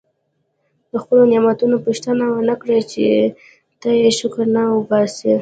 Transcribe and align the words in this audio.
د 0.91 0.93
خپلو 1.03 1.23
نعمتونو 1.31 1.75
پوښتنه 1.85 2.23
ونه 2.29 2.55
کړي 2.61 2.79
چې 2.91 3.03
ته 3.81 3.89
یې 3.99 4.09
شکر 4.19 4.43
نه 4.55 4.63
وباسې. 4.75 5.31